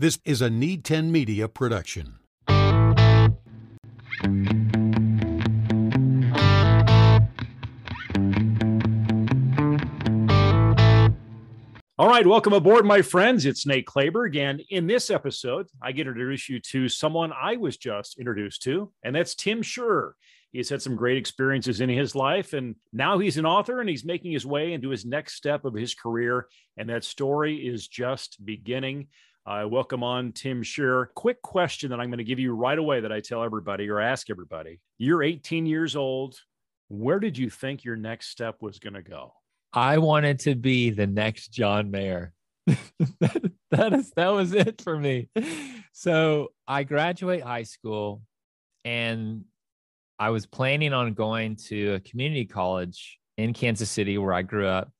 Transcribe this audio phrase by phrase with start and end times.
[0.00, 2.20] This is a Need 10 Media production.
[11.98, 13.44] All right, welcome aboard, my friends.
[13.44, 14.38] It's Nate Clayberg.
[14.38, 18.62] And in this episode, I get to introduce you to someone I was just introduced
[18.62, 20.12] to, and that's Tim Schurrer.
[20.50, 24.06] He's had some great experiences in his life, and now he's an author and he's
[24.06, 26.46] making his way into his next step of his career.
[26.78, 29.08] And that story is just beginning.
[29.46, 31.08] I uh, welcome on Tim Schurrer.
[31.14, 33.98] Quick question that I'm going to give you right away that I tell everybody or
[33.98, 34.80] ask everybody.
[34.98, 36.36] You're 18 years old.
[36.88, 39.32] Where did you think your next step was going to go?
[39.72, 42.34] I wanted to be the next John Mayer.
[42.66, 45.30] that, that is that was it for me.
[45.92, 48.20] So I graduate high school
[48.84, 49.44] and
[50.18, 54.66] I was planning on going to a community college in Kansas City where I grew
[54.66, 54.90] up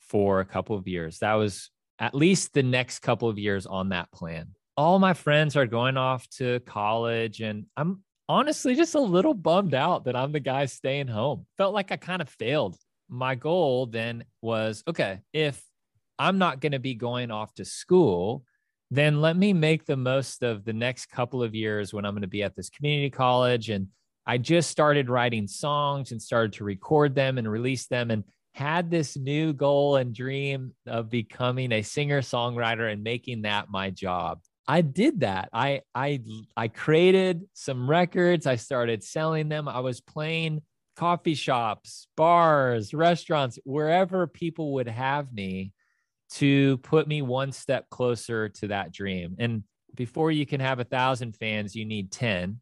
[0.00, 1.20] for a couple of years.
[1.20, 4.48] That was at least the next couple of years on that plan.
[4.76, 9.74] All my friends are going off to college and I'm honestly just a little bummed
[9.74, 11.46] out that I'm the guy staying home.
[11.56, 12.76] Felt like I kind of failed
[13.08, 15.62] my goal then was okay, if
[16.18, 18.44] I'm not going to be going off to school,
[18.90, 22.22] then let me make the most of the next couple of years when I'm going
[22.22, 23.70] to be at this community college.
[23.70, 23.88] And
[24.26, 28.88] I just started writing songs and started to record them and release them and had
[28.88, 34.40] this new goal and dream of becoming a singer songwriter and making that my job.
[34.66, 35.50] I did that.
[35.52, 36.20] I I
[36.56, 38.46] I created some records.
[38.46, 39.68] I started selling them.
[39.68, 40.62] I was playing
[40.96, 45.72] coffee shops, bars, restaurants, wherever people would have me
[46.30, 49.34] to put me one step closer to that dream.
[49.38, 52.60] And before you can have a thousand fans, you need 10.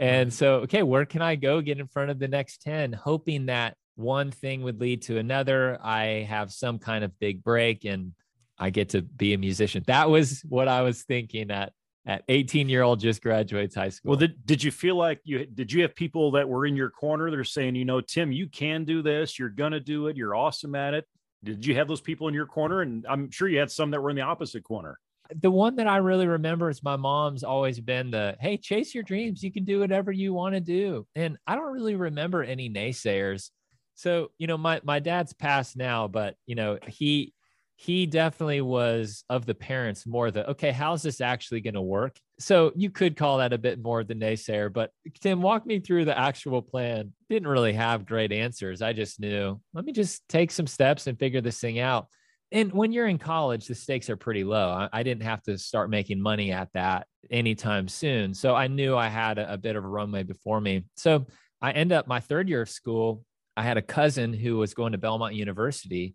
[0.00, 2.92] And so, okay, where can I go get in front of the next 10?
[2.94, 5.78] Hoping that one thing would lead to another.
[5.82, 8.12] I have some kind of big break and
[8.58, 9.84] I get to be a musician.
[9.86, 11.72] That was what I was thinking at
[12.06, 14.10] at 18 year old just graduates high school.
[14.10, 16.90] Well, did, did you feel like you did you have people that were in your
[16.90, 20.16] corner that are saying, you know, Tim, you can do this, you're gonna do it,
[20.16, 21.06] you're awesome at it.
[21.42, 22.82] Did you have those people in your corner?
[22.82, 24.98] And I'm sure you had some that were in the opposite corner.
[25.40, 29.02] The one that I really remember is my mom's always been the hey, chase your
[29.02, 31.06] dreams, you can do whatever you want to do.
[31.14, 33.50] And I don't really remember any naysayers.
[33.94, 37.34] So, you know, my my dad's passed now, but you know, he
[37.76, 42.16] he definitely was of the parents more the okay how's this actually going to work?
[42.38, 44.90] So you could call that a bit more the naysayer but
[45.20, 47.12] tim walk me through the actual plan.
[47.28, 48.80] Didn't really have great answers.
[48.82, 52.06] I just knew let me just take some steps and figure this thing out.
[52.52, 54.68] And when you're in college the stakes are pretty low.
[54.68, 58.34] I, I didn't have to start making money at that anytime soon.
[58.34, 60.84] So i knew i had a, a bit of a runway before me.
[60.96, 61.26] So
[61.60, 63.24] i end up my third year of school
[63.56, 66.14] i had a cousin who was going to belmont university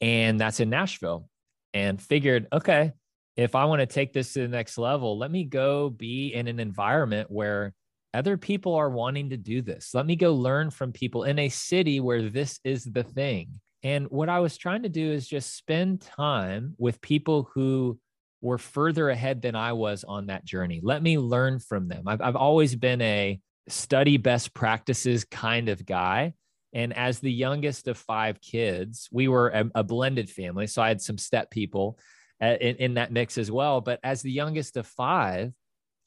[0.00, 1.28] and that's in Nashville.
[1.72, 2.92] And figured, okay,
[3.36, 6.48] if I want to take this to the next level, let me go be in
[6.48, 7.74] an environment where
[8.12, 9.90] other people are wanting to do this.
[9.94, 13.60] Let me go learn from people in a city where this is the thing.
[13.84, 18.00] And what I was trying to do is just spend time with people who
[18.42, 20.80] were further ahead than I was on that journey.
[20.82, 22.08] Let me learn from them.
[22.08, 26.34] I've, I've always been a study best practices kind of guy.
[26.72, 30.66] And as the youngest of five kids, we were a, a blended family.
[30.66, 31.98] So I had some step people
[32.42, 33.80] uh, in, in that mix as well.
[33.80, 35.52] But as the youngest of five,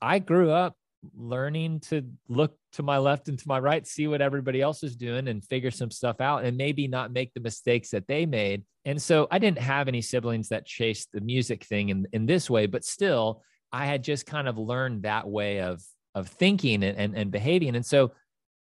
[0.01, 0.75] I grew up
[1.15, 4.95] learning to look to my left and to my right, see what everybody else is
[4.95, 8.63] doing and figure some stuff out and maybe not make the mistakes that they made.
[8.85, 12.49] And so I didn't have any siblings that chased the music thing in, in this
[12.49, 15.81] way, but still I had just kind of learned that way of
[16.15, 17.75] of thinking and, and, and behaving.
[17.75, 18.11] And so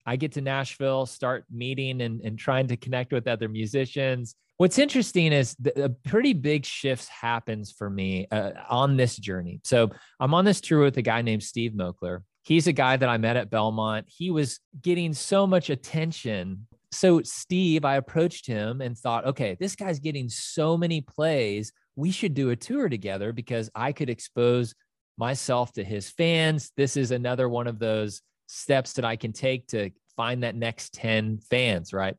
[0.07, 4.35] I get to Nashville, start meeting and, and trying to connect with other musicians.
[4.57, 9.61] What's interesting is the, a pretty big shifts happens for me uh, on this journey.
[9.65, 12.23] So I'm on this tour with a guy named Steve Moakler.
[12.43, 14.07] He's a guy that I met at Belmont.
[14.09, 16.67] He was getting so much attention.
[16.93, 21.73] So Steve, I approached him and thought, okay, this guy's getting so many plays.
[21.97, 24.75] We should do a tour together because I could expose
[25.17, 26.73] myself to his fans.
[26.77, 30.93] This is another one of those steps that I can take to find that next
[30.95, 32.17] 10 fans, right?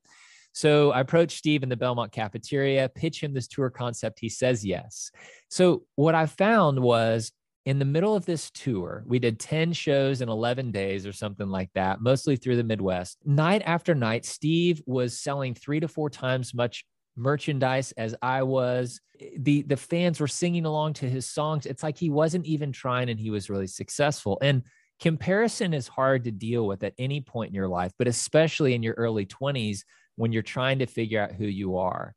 [0.54, 4.20] So I approached Steve in the Belmont cafeteria, pitch him this tour concept.
[4.20, 5.12] He says yes.
[5.50, 7.32] So what I found was
[7.66, 11.48] in the middle of this tour, we did 10 shows in 11 days or something
[11.48, 13.18] like that, mostly through the Midwest.
[13.24, 16.86] Night after night, Steve was selling three to four times much
[17.16, 19.00] merchandise as I was.
[19.38, 21.66] The the fans were singing along to his songs.
[21.66, 24.40] It's like he wasn't even trying and he was really successful.
[24.42, 24.64] And
[25.02, 28.84] comparison is hard to deal with at any point in your life, but especially in
[28.84, 29.80] your early 20s
[30.16, 32.14] when you're trying to figure out who you are.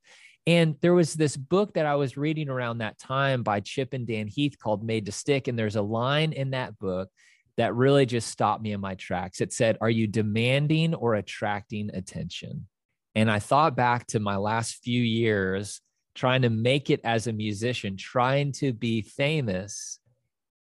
[0.47, 4.07] And there was this book that I was reading around that time by Chip and
[4.07, 5.49] Dan Heath called Made to Stick.
[5.49, 7.09] And there's a line in that book
[7.57, 9.41] that really just stopped me in my tracks.
[9.41, 12.67] It said, Are you demanding or attracting attention?
[13.15, 15.81] And I thought back to my last few years
[16.15, 19.99] trying to make it as a musician, trying to be famous.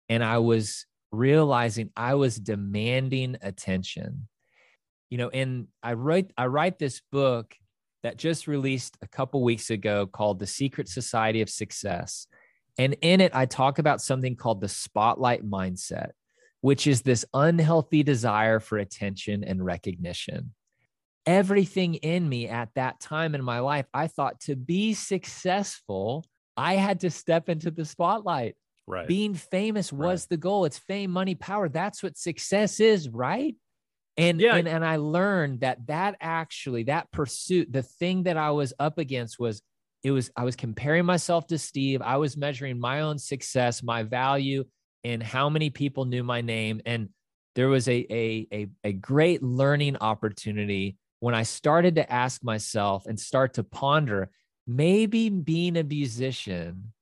[0.08, 4.28] And I was realizing I was demanding attention.
[5.08, 7.54] You know, and I write I write this book
[8.02, 12.26] that just released a couple weeks ago called The Secret Society of Success.
[12.78, 16.10] And in it I talk about something called the spotlight mindset,
[16.60, 20.54] which is this unhealthy desire for attention and recognition.
[21.26, 26.24] Everything in me at that time in my life, I thought to be successful,
[26.56, 28.56] I had to step into the spotlight.
[28.90, 29.06] Right.
[29.06, 30.28] Being famous was right.
[30.30, 30.64] the goal.
[30.64, 31.68] It's fame, money, power.
[31.68, 33.54] That's what success is, right?
[34.16, 34.56] And, yeah.
[34.56, 38.98] and and I learned that that actually that pursuit, the thing that I was up
[38.98, 39.62] against was
[40.02, 42.02] it was I was comparing myself to Steve.
[42.02, 44.64] I was measuring my own success, my value,
[45.04, 46.82] and how many people knew my name.
[46.84, 47.10] And
[47.54, 53.06] there was a a a, a great learning opportunity when I started to ask myself
[53.06, 54.30] and start to ponder
[54.66, 56.92] maybe being a musician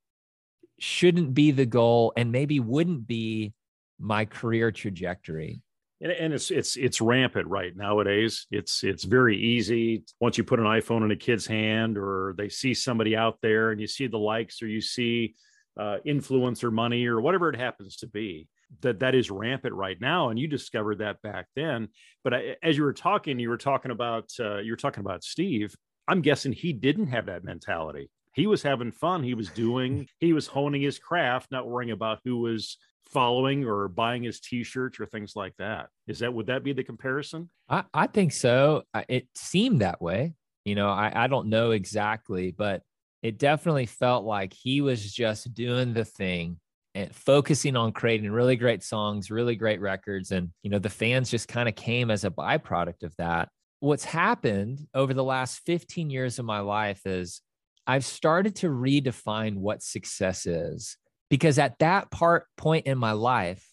[0.78, 3.52] shouldn't be the goal and maybe wouldn't be
[3.98, 5.62] my career trajectory.
[6.00, 8.46] And, and it's it's it's rampant right nowadays.
[8.50, 10.04] It's it's very easy.
[10.20, 13.72] Once you put an iphone in a kid's hand or they see somebody out there
[13.72, 15.34] and you see the likes or you see
[15.78, 18.48] uh, influencer money or whatever it happens to be
[18.82, 20.28] that that is rampant right now.
[20.28, 21.88] And you discovered that back then.
[22.22, 25.24] But I, as you were talking you were talking about uh, you were talking about
[25.24, 25.74] steve.
[26.06, 29.22] I'm guessing he didn't have that mentality he was having fun.
[29.22, 32.76] He was doing, he was honing his craft, not worrying about who was
[33.10, 35.88] following or buying his t-shirts or things like that.
[36.06, 37.48] Is that, would that be the comparison?
[37.68, 38.82] I, I think so.
[39.08, 40.34] It seemed that way.
[40.64, 42.82] You know, I, I don't know exactly, but
[43.22, 46.58] it definitely felt like he was just doing the thing
[46.94, 50.30] and focusing on creating really great songs, really great records.
[50.30, 53.48] And, you know, the fans just kind of came as a byproduct of that.
[53.80, 57.40] What's happened over the last 15 years of my life is
[57.88, 60.98] I've started to redefine what success is
[61.30, 63.66] because at that part point in my life,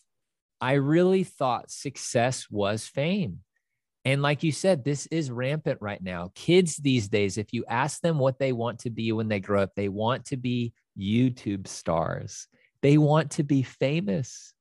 [0.62, 3.39] I really thought success was fame.
[4.06, 6.31] And like you said, this is rampant right now.
[6.33, 9.63] Kids these days, if you ask them what they want to be when they grow
[9.63, 12.47] up, they want to be YouTube stars.
[12.81, 14.53] They want to be famous.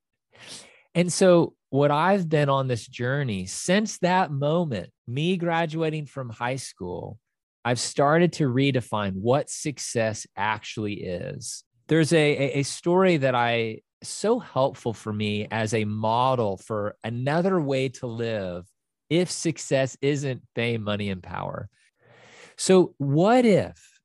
[0.95, 6.57] And so, what I've been on this journey since that moment, me graduating from high
[6.57, 7.19] school,
[7.65, 11.65] I've started to redefine what success actually is.
[11.89, 17.61] There's a, a story that I so helpful for me as a model for another
[17.61, 18.67] way to live
[19.09, 21.69] if success isn't fame, money, and power.
[22.57, 24.01] So, what if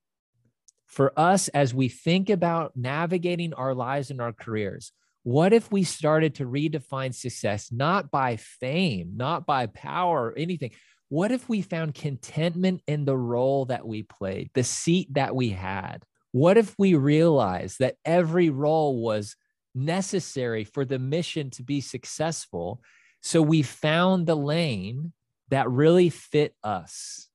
[0.86, 4.92] for us, as we think about navigating our lives and our careers,
[5.22, 10.70] what if we started to redefine success not by fame, not by power or anything,
[11.10, 15.50] what if we found contentment in the role that we played, the seat that we
[15.50, 16.04] had?
[16.30, 19.34] What if we realized that every role was
[19.74, 22.80] necessary for the mission to be successful?
[23.22, 25.12] So we found the lane
[25.48, 27.28] that really fit us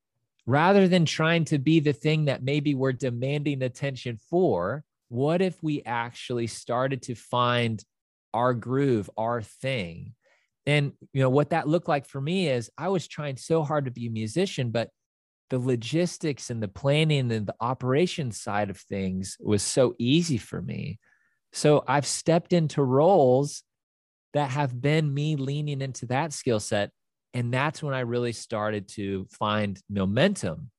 [0.46, 4.84] rather than trying to be the thing that maybe we're demanding attention for.
[5.08, 7.84] What if we actually started to find
[8.32, 10.14] our groove, our thing?
[10.66, 13.84] And you know what that looked like for me is I was trying so hard
[13.84, 14.90] to be a musician, but
[15.48, 20.60] the logistics and the planning and the operation side of things was so easy for
[20.60, 20.98] me.
[21.52, 23.62] So I've stepped into roles
[24.34, 26.90] that have been me leaning into that skill set.
[27.32, 30.70] And that's when I really started to find momentum.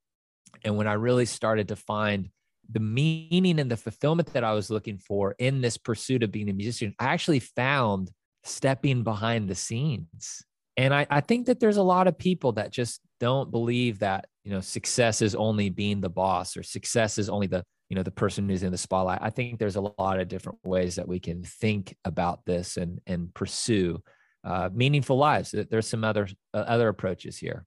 [0.63, 2.29] And when I really started to find
[2.69, 6.49] the meaning and the fulfillment that I was looking for in this pursuit of being
[6.49, 8.11] a musician, I actually found
[8.47, 10.43] stepping behind the scenes.
[10.75, 14.27] And I, I think that there's a lot of people that just don't believe that,
[14.43, 18.03] you know, success is only being the boss or success is only the, you know,
[18.03, 19.19] the person who's in the spotlight.
[19.21, 22.99] I think there's a lot of different ways that we can think about this and
[23.07, 24.01] and pursue
[24.43, 25.53] uh, meaningful lives.
[25.69, 27.65] There's some other uh, other approaches here.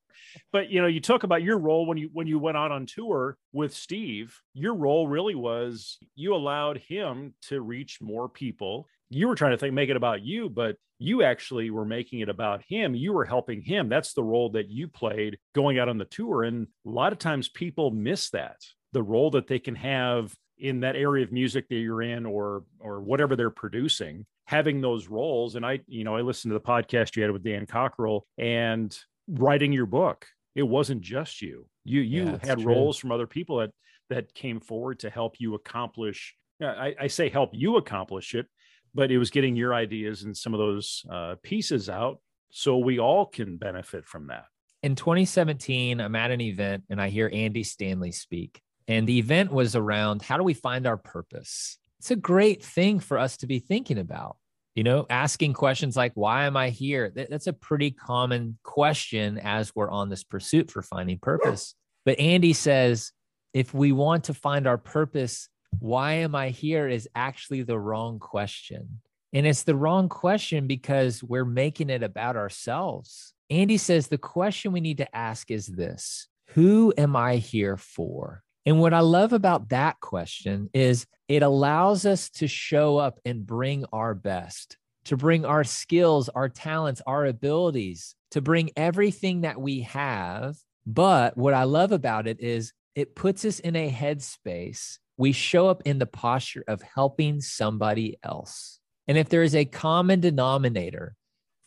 [0.53, 2.87] But you know, you talk about your role when you when you went out on
[2.87, 4.39] tour with Steve.
[4.55, 9.59] Your role really was you allowed him to reach more people you were trying to
[9.59, 13.25] think make it about you but you actually were making it about him you were
[13.25, 16.90] helping him that's the role that you played going out on the tour and a
[16.90, 18.57] lot of times people miss that
[18.93, 22.64] the role that they can have in that area of music that you're in or
[22.81, 26.61] or whatever they're producing having those roles and i you know i listened to the
[26.61, 28.99] podcast you had with dan cockerell and
[29.29, 32.75] writing your book it wasn't just you you you yeah, had true.
[32.75, 33.71] roles from other people that
[34.11, 36.35] that came forward to help you accomplish?
[36.61, 38.47] I, I say help you accomplish it,
[38.95, 42.19] but it was getting your ideas and some of those uh, pieces out
[42.51, 44.45] so we all can benefit from that.
[44.83, 48.61] In 2017, I'm at an event and I hear Andy Stanley speak.
[48.89, 51.79] And the event was around how do we find our purpose?
[51.99, 54.37] It's a great thing for us to be thinking about.
[54.75, 57.13] You know, asking questions like, why am I here?
[57.15, 61.75] That's a pretty common question as we're on this pursuit for finding purpose.
[62.05, 63.13] But Andy says,
[63.53, 68.19] if we want to find our purpose, why am I here is actually the wrong
[68.19, 69.00] question.
[69.33, 73.33] And it's the wrong question because we're making it about ourselves.
[73.49, 78.43] Andy says the question we need to ask is this Who am I here for?
[78.67, 83.47] And what I love about that question is it allows us to show up and
[83.47, 89.61] bring our best, to bring our skills, our talents, our abilities, to bring everything that
[89.61, 90.57] we have.
[90.87, 94.99] But what I love about it is it puts us in a headspace.
[95.21, 98.81] We show up in the posture of helping somebody else.
[99.07, 101.15] And if there is a common denominator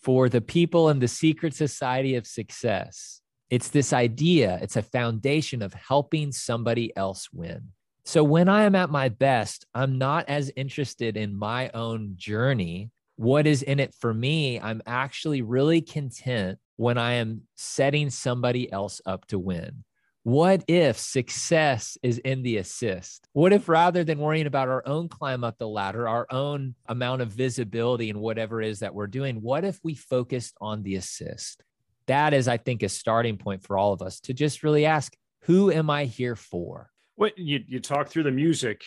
[0.01, 5.61] for the people in the secret society of success, it's this idea, it's a foundation
[5.61, 7.67] of helping somebody else win.
[8.05, 12.89] So when I am at my best, I'm not as interested in my own journey.
[13.17, 14.59] What is in it for me?
[14.59, 19.83] I'm actually really content when I am setting somebody else up to win.
[20.23, 23.27] What if success is in the assist?
[23.33, 27.21] What if rather than worrying about our own climb up the ladder, our own amount
[27.21, 30.95] of visibility and whatever it is that we're doing, what if we focused on the
[30.95, 31.61] assist?
[32.05, 35.13] That is, I think, a starting point for all of us to just really ask,
[35.41, 36.89] who am I here for?
[37.15, 38.85] What you, you talk through the music,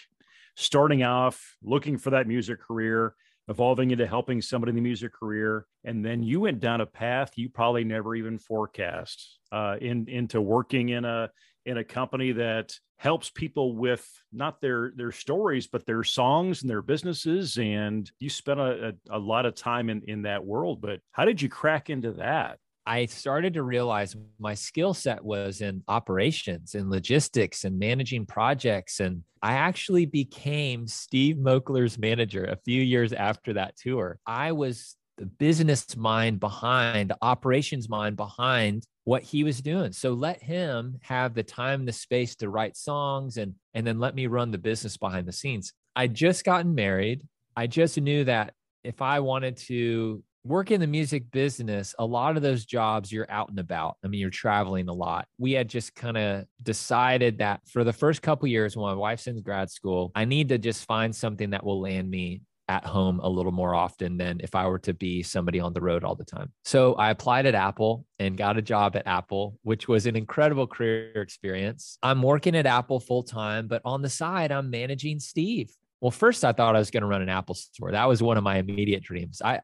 [0.55, 3.15] starting off, looking for that music career,
[3.49, 7.31] evolving into helping somebody in the music career and then you went down a path
[7.37, 11.31] you probably never even forecast uh, in, into working in a
[11.65, 16.71] in a company that helps people with not their their stories but their songs and
[16.71, 20.81] their businesses and you spent a, a, a lot of time in in that world.
[20.81, 25.61] But how did you crack into that I started to realize my skill set was
[25.61, 29.01] in operations and logistics and managing projects.
[29.01, 34.21] And I actually became Steve Moakler's manager a few years after that tour.
[34.25, 39.93] I was the business mind behind, the operations mind behind what he was doing.
[39.93, 44.15] So let him have the time, the space to write songs and and then let
[44.15, 45.73] me run the business behind the scenes.
[45.97, 47.23] I'd just gotten married.
[47.57, 48.53] I just knew that
[48.85, 53.31] if I wanted to work in the music business, a lot of those jobs you're
[53.31, 53.97] out and about.
[54.05, 55.27] I mean, you're traveling a lot.
[55.39, 59.27] We had just kind of decided that for the first couple years when my wife's
[59.27, 63.21] in grad school, I need to just find something that will land me at home
[63.21, 66.17] a little more often than if I were to be somebody on the road all
[66.17, 66.53] the time.
[66.65, 70.67] So I applied at Apple and got a job at Apple, which was an incredible
[70.67, 71.99] career experience.
[72.03, 75.71] I'm working at Apple full time, but on the side, I'm managing Steve.
[76.01, 77.93] Well, first I thought I was going to run an Apple store.
[77.93, 79.41] That was one of my immediate dreams.
[79.43, 79.61] I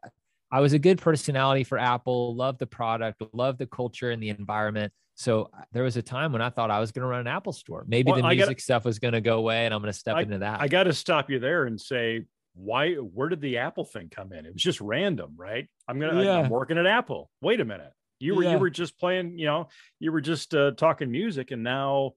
[0.52, 4.28] I was a good personality for Apple, loved the product, loved the culture and the
[4.28, 4.92] environment.
[5.14, 7.26] So uh, there was a time when I thought I was going to run an
[7.26, 7.84] Apple store.
[7.88, 9.98] Maybe well, the music gotta, stuff was going to go away and I'm going to
[9.98, 10.60] step I, into that.
[10.60, 14.32] I got to stop you there and say, why, where did the Apple thing come
[14.34, 14.44] in?
[14.44, 15.68] It was just random, right?
[15.88, 16.40] I'm going to, yeah.
[16.40, 17.30] I'm working at Apple.
[17.40, 17.92] Wait a minute.
[18.20, 18.52] You were, yeah.
[18.52, 19.68] you were just playing, you know,
[20.00, 22.12] you were just uh, talking music and now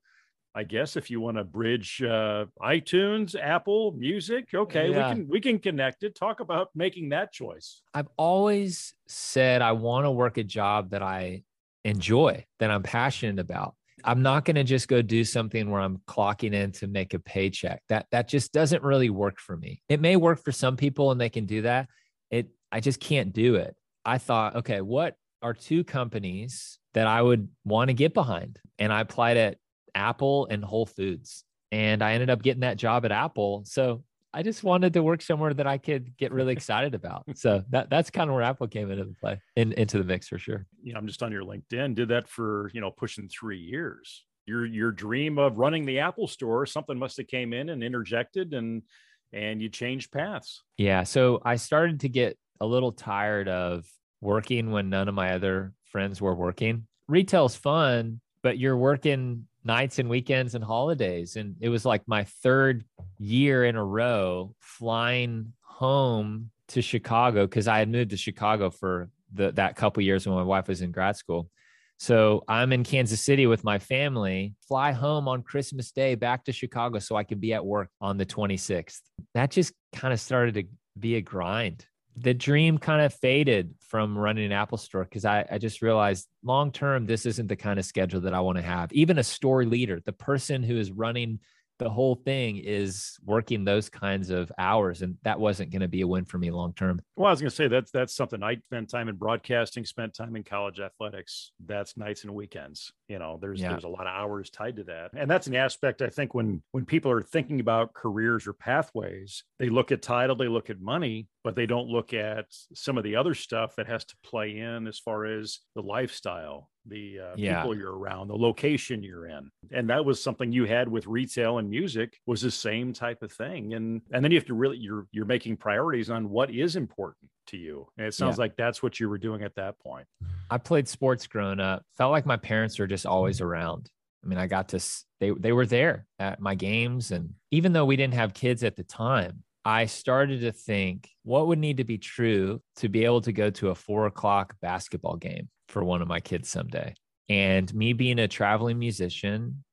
[0.58, 5.10] I guess if you want to bridge uh, iTunes, Apple Music, okay, yeah.
[5.10, 6.16] we can we can connect it.
[6.16, 7.82] Talk about making that choice.
[7.94, 11.44] I've always said I want to work a job that I
[11.84, 13.76] enjoy, that I'm passionate about.
[14.06, 17.20] I'm not going to just go do something where I'm clocking in to make a
[17.20, 17.82] paycheck.
[17.90, 19.82] That that just doesn't really work for me.
[19.90, 21.90] It may work for some people and they can do that.
[22.32, 23.76] It I just can't do it.
[24.06, 28.60] I thought, okay, what are two companies that I would want to get behind?
[28.80, 29.58] And I applied at
[29.96, 31.44] Apple and Whole Foods.
[31.72, 33.64] And I ended up getting that job at Apple.
[33.66, 37.24] So I just wanted to work somewhere that I could get really excited about.
[37.36, 40.28] So that that's kind of where Apple came into the play, in, into the mix
[40.28, 40.68] for sure.
[40.84, 41.96] You know, I'm just on your LinkedIn.
[41.96, 44.26] Did that for you know pushing three years.
[44.46, 48.54] Your your dream of running the Apple store, something must have came in and interjected,
[48.54, 48.84] and
[49.32, 50.64] and you changed paths.
[50.78, 51.04] Yeah.
[51.04, 53.86] So I started to get a little tired of
[54.22, 56.88] working when none of my other friends were working.
[57.08, 61.36] Retail's fun, but you're working nights and weekends and holidays.
[61.36, 62.86] And it was like my third
[63.18, 69.10] year in a row flying home to Chicago because I had moved to Chicago for
[69.34, 71.50] the, that couple years when my wife was in grad school.
[71.98, 76.52] So I'm in Kansas City with my family, fly home on Christmas Day back to
[76.52, 79.00] Chicago so I could be at work on the 26th.
[79.34, 80.64] That just kind of started to
[81.00, 81.86] be a grind
[82.18, 86.28] the dream kind of faded from running an Apple store because I, I just realized
[86.44, 88.92] long term, this isn't the kind of schedule that I want to have.
[88.94, 91.40] Even a store leader, the person who is running
[91.78, 96.02] the whole thing is working those kinds of hours and that wasn't going to be
[96.02, 98.42] a win for me long term well i was going to say that's that's something
[98.42, 103.20] i spent time in broadcasting spent time in college athletics that's nights and weekends you
[103.20, 103.70] know there's yeah.
[103.70, 106.62] there's a lot of hours tied to that and that's an aspect i think when
[106.72, 110.80] when people are thinking about careers or pathways they look at title they look at
[110.80, 114.58] money but they don't look at some of the other stuff that has to play
[114.58, 117.62] in as far as the lifestyle the uh, yeah.
[117.62, 119.52] people you're around the location you're in.
[119.72, 123.32] And that was something you had with retail and music was the same type of
[123.32, 123.74] thing.
[123.74, 127.30] And and then you have to really you're you're making priorities on what is important
[127.48, 127.88] to you.
[127.98, 128.42] And it sounds yeah.
[128.42, 130.08] like that's what you were doing at that point.
[130.50, 131.84] I played sports growing up.
[131.98, 133.90] Felt like my parents were just always around.
[134.24, 134.80] I mean i got to
[135.20, 137.12] they they were there at my games.
[137.12, 141.48] And even though we didn't have kids at the time I started to think what
[141.48, 145.18] would need to be true to be able to go to a four o'clock basketball
[145.18, 146.94] game for one of my kids someday.
[147.30, 149.64] And me being a traveling musician,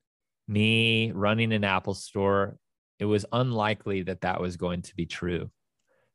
[0.49, 2.57] me running an Apple store,
[2.99, 5.51] it was unlikely that that was going to be true.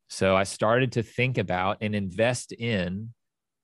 [0.08, 3.10] So I started to think about and invest in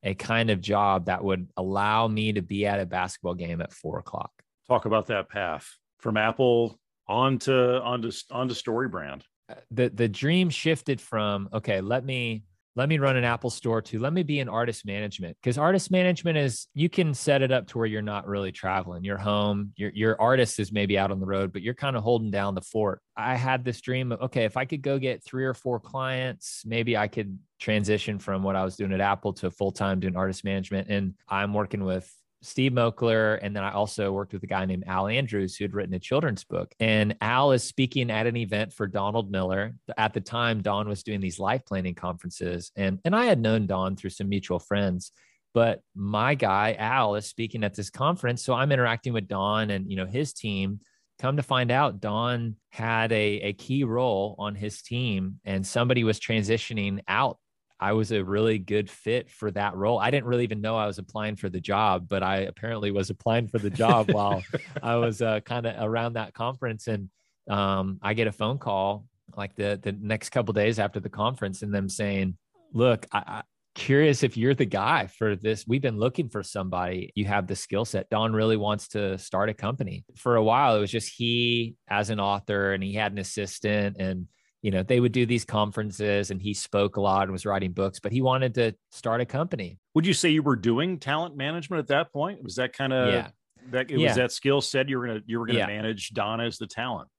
[0.05, 3.73] a kind of job that would allow me to be at a basketball game at
[3.73, 4.31] four o'clock.
[4.69, 5.69] Talk about that path
[5.99, 6.79] from Apple
[7.09, 9.25] onto onto onto Story Brand.
[9.71, 12.45] The the dream shifted from okay, let me
[12.77, 15.93] let me run an Apple store to let me be an artist management because artist
[15.93, 19.05] management is you can set it up to where you're not really traveling.
[19.05, 22.03] You're home, your your artist is maybe out on the road, but you're kind of
[22.03, 23.01] holding down the fort.
[23.17, 26.63] I had this dream of okay, if I could go get three or four clients,
[26.67, 30.17] maybe I could transition from what I was doing at Apple to full time doing
[30.17, 30.89] artist management.
[30.89, 32.11] And I'm working with
[32.45, 33.39] Steve Moakler.
[33.43, 35.99] And then I also worked with a guy named Al Andrews who had written a
[35.99, 36.75] children's book.
[36.79, 39.75] And Al is speaking at an event for Donald Miller.
[39.97, 42.71] At the time, Don was doing these life planning conferences.
[42.77, 45.13] And, and I had known Don through some mutual friends.
[45.55, 48.45] But my guy, Al, is speaking at this conference.
[48.45, 50.81] So I'm interacting with Don and you know his team.
[51.21, 56.03] Come to find out, Don had a, a key role on his team, and somebody
[56.03, 57.39] was transitioning out
[57.81, 59.99] I was a really good fit for that role.
[59.99, 63.11] I didn't really even know I was applying for the job, but I apparently was
[63.11, 64.43] applying for the job while
[64.83, 66.87] I was uh, kind of around that conference.
[66.87, 67.11] And
[67.49, 71.63] um, I get a phone call like the the next couple days after the conference,
[71.63, 72.37] and them saying,
[72.73, 73.43] "Look, I, I
[73.75, 75.67] curious if you're the guy for this.
[75.67, 77.13] We've been looking for somebody.
[77.15, 78.09] You have the skill set.
[78.09, 80.05] Don really wants to start a company.
[80.17, 83.97] For a while, it was just he as an author, and he had an assistant
[83.99, 84.29] and
[84.65, 87.73] you know, they would do these conferences and he spoke a lot and was writing
[87.73, 89.79] books, but he wanted to start a company.
[89.95, 92.43] Would you say you were doing talent management at that point?
[92.43, 93.29] Was that kind of yeah.
[93.73, 94.09] that it yeah.
[94.09, 95.67] was that skill set you were gonna you were gonna yeah.
[95.67, 97.11] manage Don as the talent?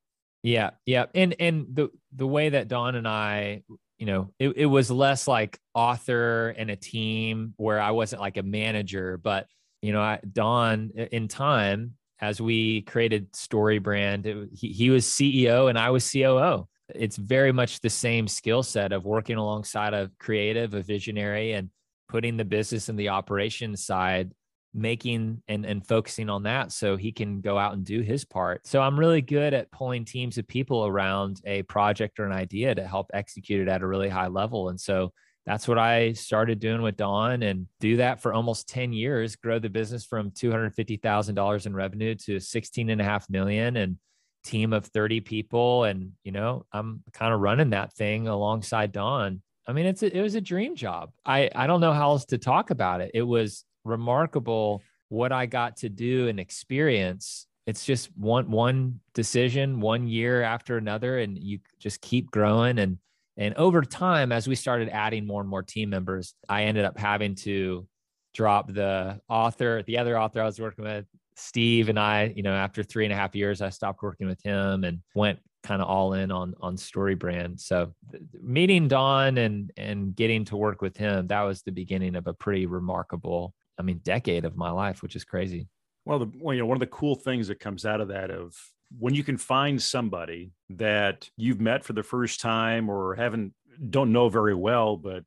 [0.41, 1.05] Yeah, yeah.
[1.13, 3.61] And and the the way that Don and I,
[3.99, 8.37] you know, it, it was less like author and a team where I wasn't like
[8.37, 9.45] a manager, but
[9.83, 15.05] you know, I, Don in time as we created Story Brand, it, he, he was
[15.05, 19.93] CEO and I was COO it's very much the same skill set of working alongside
[19.93, 21.69] a creative, a visionary, and
[22.09, 24.31] putting the business and the operations side,
[24.73, 28.67] making and, and focusing on that so he can go out and do his part.
[28.67, 32.75] So I'm really good at pulling teams of people around a project or an idea
[32.75, 34.69] to help execute it at a really high level.
[34.69, 35.11] And so
[35.45, 39.59] that's what I started doing with Don and do that for almost 10 years, grow
[39.59, 43.97] the business from $250,000 in revenue to 16 and a half million and
[44.45, 49.41] team of 30 people and you know i'm kind of running that thing alongside don.
[49.67, 51.11] I mean it's a, it was a dream job.
[51.25, 53.11] I i don't know how else to talk about it.
[53.13, 57.47] It was remarkable what i got to do and experience.
[57.67, 62.79] It's just one one decision one year after another and you just keep growing.
[62.79, 62.99] And
[63.37, 66.97] and over time as we started adding more and more team members i ended up
[66.97, 67.87] having to
[68.33, 71.05] drop the author the other author i was working with
[71.35, 74.41] Steve and I, you know, after three and a half years, I stopped working with
[74.41, 77.59] him and went kind of all in on on Story Brand.
[77.59, 77.93] So
[78.41, 82.33] meeting Don and and getting to work with him, that was the beginning of a
[82.33, 85.67] pretty remarkable, I mean, decade of my life, which is crazy.
[86.05, 88.31] Well, the well, you know, one of the cool things that comes out of that
[88.31, 88.55] of
[88.97, 93.53] when you can find somebody that you've met for the first time or haven't
[93.89, 95.23] don't know very well, but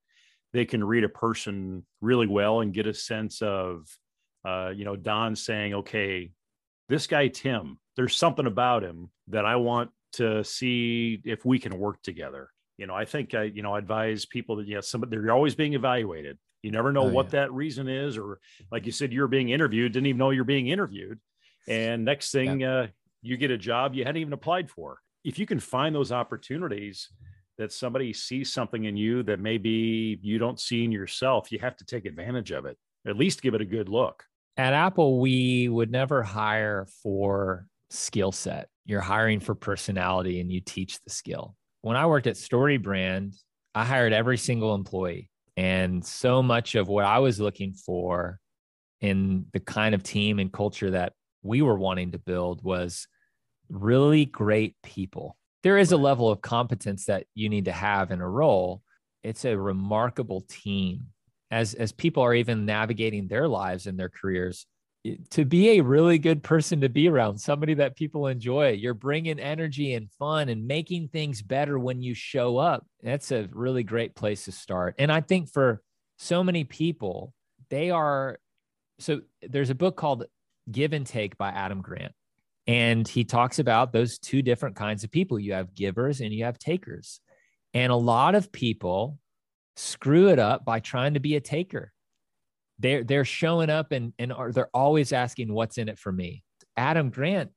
[0.52, 3.86] they can read a person really well and get a sense of
[4.44, 6.30] uh, you know, Don saying, okay,
[6.88, 11.78] this guy, Tim, there's something about him that I want to see if we can
[11.78, 12.50] work together.
[12.78, 15.74] You know, I think I, you know, advise people that, yeah, somebody, they're always being
[15.74, 16.38] evaluated.
[16.62, 17.40] You never know oh, what yeah.
[17.40, 18.16] that reason is.
[18.16, 21.18] Or like you said, you're being interviewed, didn't even know you're being interviewed.
[21.66, 22.74] And next thing, yeah.
[22.74, 22.86] uh,
[23.20, 25.00] you get a job you hadn't even applied for.
[25.24, 27.08] If you can find those opportunities
[27.58, 31.76] that somebody sees something in you that maybe you don't see in yourself, you have
[31.76, 32.78] to take advantage of it.
[33.08, 34.24] At least give it a good look
[34.58, 38.68] at Apple, we would never hire for skill set.
[38.84, 41.54] you're hiring for personality and you teach the skill.
[41.82, 43.36] When I worked at StoryBrand,
[43.74, 45.30] I hired every single employee.
[45.56, 48.40] And so much of what I was looking for
[49.00, 53.06] in the kind of team and culture that we were wanting to build was
[53.68, 55.36] really great people.
[55.62, 58.82] There is a level of competence that you need to have in a role.
[59.22, 61.08] It's a remarkable team.
[61.50, 64.66] As as people are even navigating their lives and their careers,
[65.30, 68.70] to be a really good person to be around, somebody that people enjoy.
[68.70, 72.86] You're bringing energy and fun and making things better when you show up.
[73.02, 74.96] That's a really great place to start.
[74.98, 75.82] And I think for
[76.18, 77.32] so many people,
[77.70, 78.38] they are
[78.98, 80.24] so there's a book called
[80.70, 82.12] Give and Take by Adam Grant.
[82.66, 86.44] And he talks about those two different kinds of people you have givers and you
[86.44, 87.20] have takers.
[87.72, 89.18] And a lot of people
[89.78, 91.92] screw it up by trying to be a taker.
[92.78, 96.42] They're, they're showing up and, and are, they're always asking, What's in it for me?
[96.76, 97.50] Adam Grant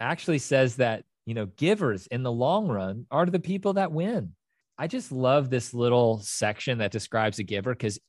[0.00, 4.34] actually says that, you know, givers in the long run are the people that win.
[4.78, 8.00] I just love this little section that describes a giver because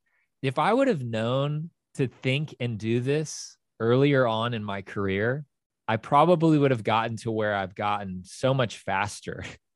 [0.41, 5.45] if I would have known to think and do this earlier on in my career,
[5.87, 9.43] I probably would have gotten to where I've gotten so much faster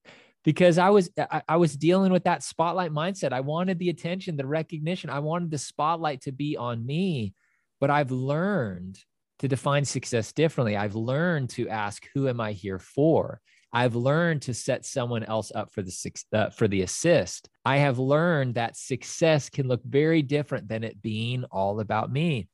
[0.48, 3.34] because I was I, I, was dealing with that spotlight mindset.
[3.34, 5.10] I wanted the attention, the recognition.
[5.10, 7.34] I wanted the spotlight to be on me,
[7.82, 8.98] but I've learned
[9.40, 10.78] to define success differently.
[10.78, 13.42] I've learned to ask who am I here for?
[13.74, 17.50] I've learned to set someone else up for the uh, for the assist.
[17.66, 22.48] I have learned that success can look very different than it being all about me.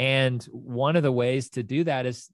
[0.00, 2.28] And one of the ways to do that is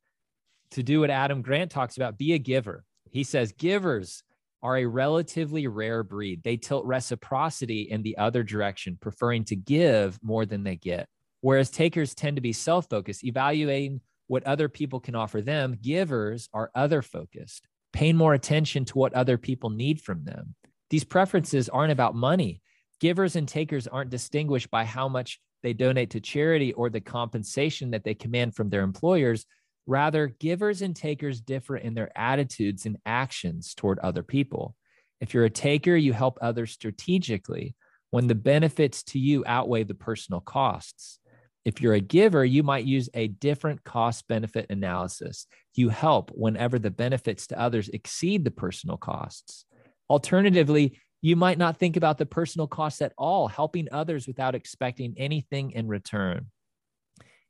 [0.70, 2.82] to do what Adam Grant talks about be a giver.
[3.10, 4.24] He says givers
[4.62, 6.42] are a relatively rare breed.
[6.42, 11.08] They tilt reciprocity in the other direction, preferring to give more than they get.
[11.40, 15.76] Whereas takers tend to be self focused, evaluating what other people can offer them.
[15.82, 20.54] Givers are other focused, paying more attention to what other people need from them.
[20.90, 22.62] These preferences aren't about money.
[23.00, 27.90] Givers and takers aren't distinguished by how much they donate to charity or the compensation
[27.90, 29.46] that they command from their employers.
[29.86, 34.76] Rather, givers and takers differ in their attitudes and actions toward other people.
[35.20, 37.74] If you're a taker, you help others strategically
[38.10, 41.18] when the benefits to you outweigh the personal costs.
[41.64, 45.46] If you're a giver, you might use a different cost benefit analysis.
[45.74, 49.64] You help whenever the benefits to others exceed the personal costs.
[50.10, 55.14] Alternatively, you might not think about the personal costs at all, helping others without expecting
[55.16, 56.46] anything in return.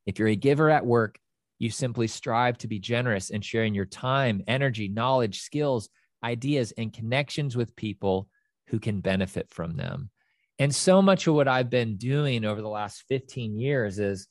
[0.04, 1.18] If you're a giver at work,
[1.62, 5.88] you simply strive to be generous and sharing your time, energy, knowledge, skills,
[6.24, 8.28] ideas, and connections with people
[8.66, 10.10] who can benefit from them.
[10.58, 14.26] And so much of what I've been doing over the last 15 years is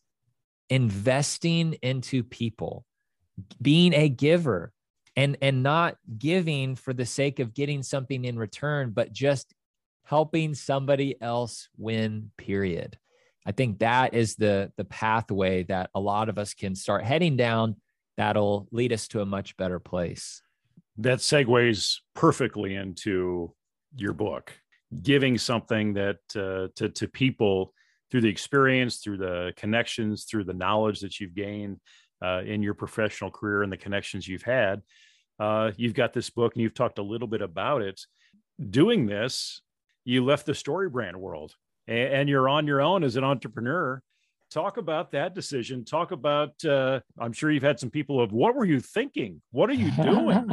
[0.70, 2.86] investing into people,
[3.62, 4.74] being a giver,
[5.16, 9.54] and and not giving for the sake of getting something in return but just
[10.06, 12.98] helping somebody else win period
[13.46, 17.36] i think that is the the pathway that a lot of us can start heading
[17.36, 17.76] down
[18.18, 20.42] that'll lead us to a much better place
[20.98, 23.54] that segues perfectly into
[23.96, 24.54] your book
[25.02, 27.74] giving something that uh, to, to people
[28.10, 31.80] through the experience through the connections through the knowledge that you've gained
[32.22, 34.82] uh, in your professional career and the connections you've had.
[35.40, 38.00] Uh, you've got this book and you've talked a little bit about it.
[38.70, 39.62] Doing this,
[40.06, 41.56] you left the StoryBrand world
[41.88, 44.02] and, and you're on your own as an entrepreneur.
[44.50, 45.86] Talk about that decision.
[45.86, 49.42] Talk about, uh, I'm sure you've had some people of what were you thinking?
[49.52, 50.46] What are you doing?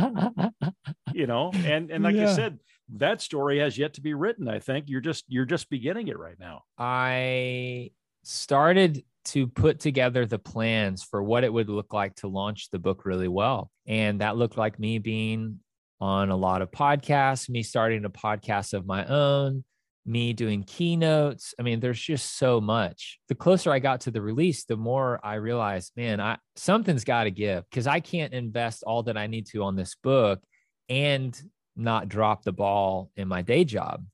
[1.12, 2.30] you know, and, and like yeah.
[2.30, 2.58] I said,
[2.96, 4.48] that story has yet to be written.
[4.48, 6.62] I think you're just, you're just beginning it right now.
[6.78, 7.90] I
[8.22, 12.78] started to put together the plans for what it would look like to launch the
[12.78, 13.70] book really well.
[13.86, 15.60] And that looked like me being
[16.00, 19.64] on a lot of podcasts, me starting a podcast of my own,
[20.08, 21.54] me doing keynotes.
[21.58, 23.20] I mean, there's just so much.
[23.28, 27.24] The closer I got to the release, the more I realized, man, I something's got
[27.24, 30.42] to give because I can't invest all that I need to on this book
[30.88, 31.38] and
[31.76, 34.04] not drop the ball in my day job.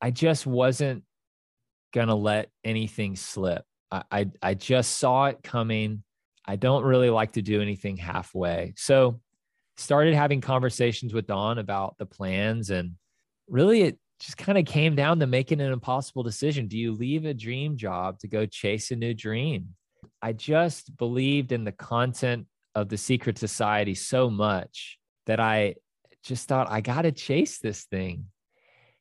[0.00, 1.02] I just wasn't
[2.08, 3.64] to let anything slip.
[3.90, 6.04] I, I, I just saw it coming.
[6.46, 8.72] I don't really like to do anything halfway.
[8.76, 9.20] So
[9.76, 12.92] started having conversations with Don about the plans and
[13.48, 16.68] really it just kind of came down to making an impossible decision.
[16.68, 19.74] Do you leave a dream job to go chase a new dream?
[20.22, 25.76] I just believed in the content of the secret society so much that I
[26.22, 28.26] just thought I got to chase this thing.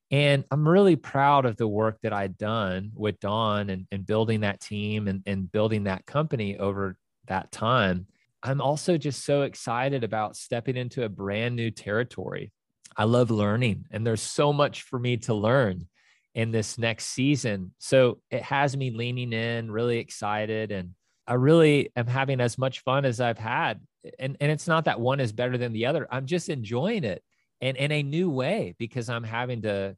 [0.09, 4.39] And I'm really proud of the work that I'd done with Don and, and building
[4.39, 6.95] that team and, and building that company over
[7.27, 8.07] that time.
[8.41, 12.51] I'm also just so excited about stepping into a brand new territory.
[12.97, 15.87] I love learning, and there's so much for me to learn
[16.35, 17.73] in this next season.
[17.79, 20.91] So it has me leaning in, really excited, and
[21.27, 23.79] I really am having as much fun as I've had.
[24.17, 26.07] And, and it's not that one is better than the other.
[26.09, 27.21] I'm just enjoying it
[27.61, 29.95] and in a new way because I'm having to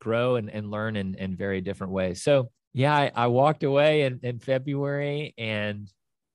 [0.00, 2.22] grow and, and learn in, in very different ways.
[2.22, 5.88] So yeah, I, I walked away in, in February and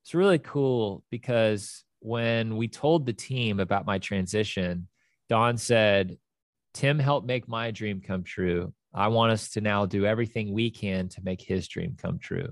[0.04, 4.88] it's really cool because when we told the team about my transition,
[5.30, 6.18] Don said,
[6.74, 8.74] Tim helped make my dream come true.
[8.94, 12.50] I want us to now do everything we can to make his dream come true.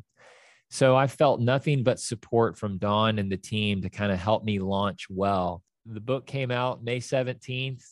[0.69, 4.43] So I felt nothing but support from Don and the team to kind of help
[4.43, 5.63] me launch well.
[5.85, 7.83] The book came out May 17th.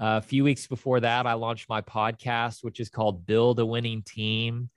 [0.00, 3.66] Uh, a few weeks before that, I launched my podcast, which is called Build a
[3.66, 4.70] Winning Team.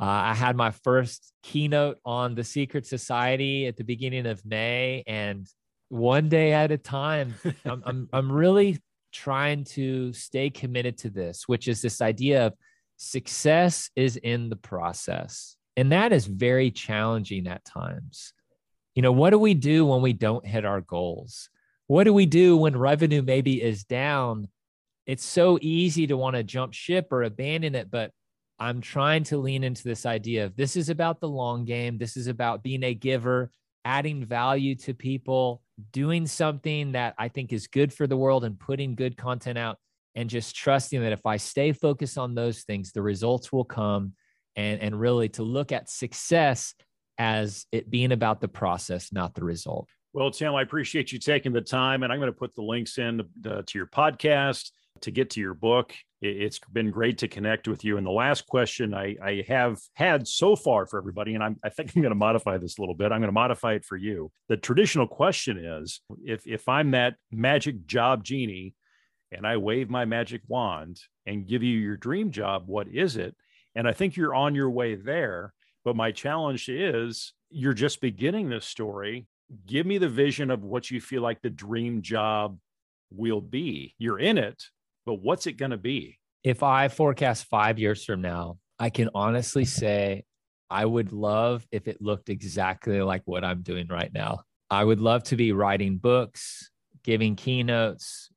[0.00, 5.02] Uh, I had my first keynote on the Secret Society at the beginning of May,
[5.06, 5.46] and
[5.88, 8.78] one day at a time, I'm, I'm, I'm really
[9.12, 12.54] trying to stay committed to this, which is this idea of
[12.96, 15.56] success is in the process.
[15.76, 18.32] And that is very challenging at times.
[18.94, 21.50] You know, what do we do when we don't hit our goals?
[21.86, 24.48] What do we do when revenue maybe is down?
[25.06, 28.10] It's so easy to want to jump ship or abandon it, but
[28.58, 31.98] I'm trying to lean into this idea of this is about the long game.
[31.98, 33.50] This is about being a giver,
[33.84, 35.62] adding value to people,
[35.92, 39.78] doing something that I think is good for the world and putting good content out
[40.14, 44.14] and just trusting that if I stay focused on those things, the results will come
[44.56, 46.74] and, and really to look at success
[47.18, 49.88] as it being about the process, not the result.
[50.12, 52.96] Well, Tim, I appreciate you taking the time, and I'm going to put the links
[52.96, 54.70] in to, to your podcast
[55.02, 55.94] to get to your book.
[56.22, 57.98] It's been great to connect with you.
[57.98, 61.68] And the last question I, I have had so far for everybody, and I'm, I
[61.68, 63.12] think I'm going to modify this a little bit.
[63.12, 64.30] I'm going to modify it for you.
[64.48, 68.74] The traditional question is if, if I'm that magic job genie
[69.30, 73.34] and I wave my magic wand and give you your dream job, what is it?
[73.74, 75.52] And I think you're on your way there.
[75.84, 79.26] But my challenge is you're just beginning this story.
[79.66, 82.58] Give me the vision of what you feel like the dream job
[83.12, 83.94] will be.
[83.98, 84.64] You're in it,
[85.06, 86.18] but what's it going to be?
[86.44, 90.24] If I forecast five years from now, I can honestly say
[90.68, 94.40] I would love if it looked exactly like what I'm doing right now.
[94.68, 96.70] I would love to be writing books,
[97.04, 98.30] giving keynotes,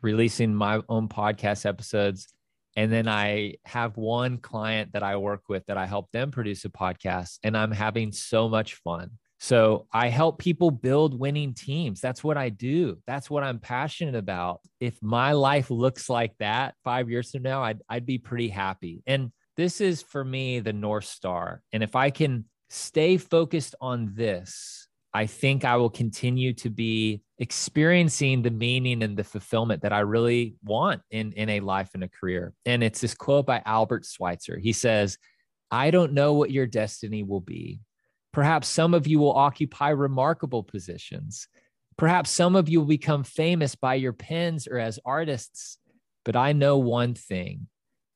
[0.00, 2.28] releasing my own podcast episodes.
[2.76, 6.64] And then I have one client that I work with that I help them produce
[6.64, 9.12] a podcast, and I'm having so much fun.
[9.38, 12.00] So I help people build winning teams.
[12.00, 12.98] That's what I do.
[13.06, 14.60] That's what I'm passionate about.
[14.80, 19.02] If my life looks like that five years from now, I'd, I'd be pretty happy.
[19.06, 21.62] And this is for me the North Star.
[21.72, 27.22] And if I can stay focused on this, I think I will continue to be
[27.38, 32.04] experiencing the meaning and the fulfillment that I really want in, in a life and
[32.04, 32.52] a career.
[32.66, 34.58] And it's this quote by Albert Schweitzer.
[34.58, 35.16] He says,
[35.70, 37.80] I don't know what your destiny will be,
[38.36, 41.48] Perhaps some of you will occupy remarkable positions.
[41.96, 45.78] Perhaps some of you will become famous by your pens or as artists.
[46.22, 47.68] But I know one thing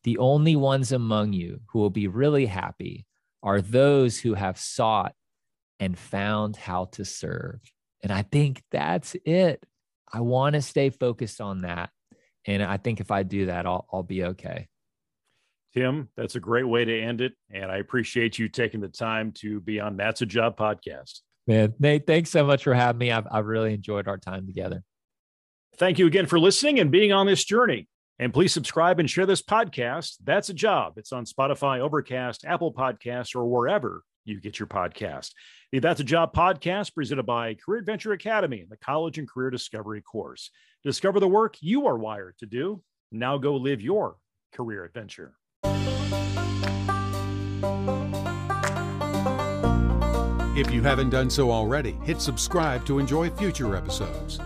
[0.04, 3.06] the only ones among you who will be really happy
[3.42, 5.14] are those who have sought
[5.78, 7.60] and found how to serve.
[8.02, 9.64] And I think that's it.
[10.12, 11.88] I want to stay focused on that.
[12.44, 14.68] And I think if I do that, I'll, I'll be okay.
[15.74, 17.32] Tim, that's a great way to end it.
[17.50, 21.20] And I appreciate you taking the time to be on That's a Job podcast.
[21.46, 23.10] Man, Nate, thanks so much for having me.
[23.10, 24.82] I've, I've really enjoyed our time together.
[25.76, 27.88] Thank you again for listening and being on this journey.
[28.18, 30.16] And please subscribe and share this podcast.
[30.22, 30.98] That's a job.
[30.98, 35.30] It's on Spotify, Overcast, Apple Podcasts, or wherever you get your podcast.
[35.72, 39.50] The That's a Job podcast presented by Career Adventure Academy, and the college and career
[39.50, 40.50] discovery course.
[40.84, 42.82] Discover the work you are wired to do.
[43.10, 44.16] Now go live your
[44.52, 45.34] career adventure.
[50.60, 54.38] If you haven't done so already, hit subscribe to enjoy future episodes.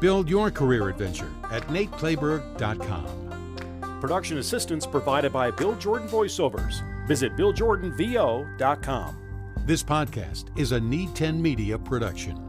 [0.00, 4.00] Build your career adventure at nateclayberg.com.
[4.00, 6.82] Production assistance provided by Bill Jordan Voiceovers.
[7.06, 9.16] Visit BillJordanVO.com.
[9.64, 12.43] This podcast is a Need 10 Media production.